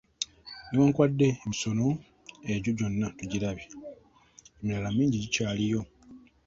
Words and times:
Ne 0.71 0.77
wankubadde 0.81 1.27
emisono 1.43 1.85
egyo 2.53 2.71
gyonna 2.77 3.07
tugirabye, 3.17 3.67
emirala 4.59 4.89
mingi 4.95 5.17
gikyaliyo. 5.23 5.81